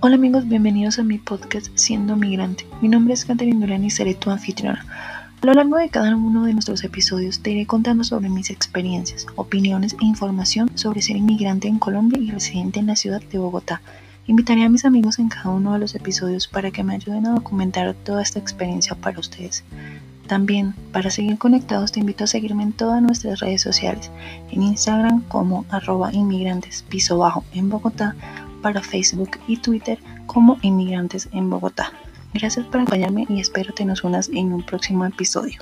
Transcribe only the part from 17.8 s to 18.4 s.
toda esta